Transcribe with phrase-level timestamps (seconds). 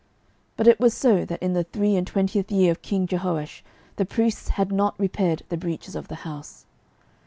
[0.57, 3.61] 12:012:006 But it was so, that in the three and twentieth year of king Jehoash
[3.97, 6.65] the priests had not repaired the breaches of the house.